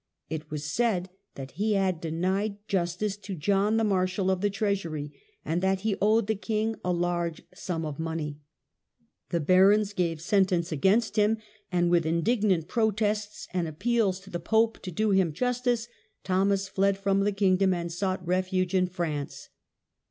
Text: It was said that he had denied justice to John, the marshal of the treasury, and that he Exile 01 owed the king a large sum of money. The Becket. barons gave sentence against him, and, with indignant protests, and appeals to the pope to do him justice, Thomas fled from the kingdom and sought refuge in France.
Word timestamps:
It 0.31 0.49
was 0.49 0.65
said 0.65 1.11
that 1.35 1.51
he 1.51 1.73
had 1.73 2.01
denied 2.01 2.57
justice 2.67 3.15
to 3.17 3.35
John, 3.35 3.77
the 3.77 3.83
marshal 3.83 4.31
of 4.31 4.41
the 4.41 4.49
treasury, 4.49 5.13
and 5.45 5.61
that 5.61 5.81
he 5.81 5.91
Exile 5.93 6.09
01 6.09 6.17
owed 6.17 6.25
the 6.25 6.33
king 6.35 6.75
a 6.83 6.91
large 6.91 7.43
sum 7.53 7.85
of 7.85 7.99
money. 7.99 8.39
The 9.29 9.39
Becket. 9.39 9.47
barons 9.47 9.93
gave 9.93 10.19
sentence 10.19 10.71
against 10.71 11.17
him, 11.17 11.37
and, 11.71 11.91
with 11.91 12.07
indignant 12.07 12.67
protests, 12.67 13.47
and 13.53 13.67
appeals 13.67 14.19
to 14.21 14.31
the 14.31 14.39
pope 14.39 14.79
to 14.81 14.91
do 14.91 15.11
him 15.11 15.33
justice, 15.33 15.87
Thomas 16.23 16.67
fled 16.67 16.97
from 16.97 17.19
the 17.19 17.31
kingdom 17.31 17.71
and 17.71 17.91
sought 17.91 18.25
refuge 18.25 18.73
in 18.73 18.87
France. 18.87 19.49